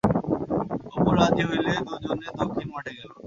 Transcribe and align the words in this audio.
অপু 0.95 1.11
রাজি 1.17 1.43
হইলে 1.49 1.71
দুজনে 1.87 2.27
দক্ষিণ 2.39 2.67
মাঠে 2.73 2.91
গেল। 2.97 3.11